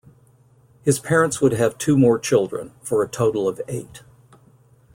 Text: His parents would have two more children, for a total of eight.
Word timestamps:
His 0.81 0.97
parents 0.97 1.41
would 1.41 1.51
have 1.51 1.77
two 1.77 1.95
more 1.95 2.17
children, 2.17 2.71
for 2.81 3.03
a 3.03 3.07
total 3.07 3.47
of 3.47 3.61
eight. 3.67 4.01